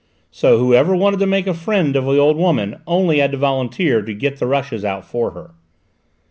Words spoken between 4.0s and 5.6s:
to get the rushes out for her.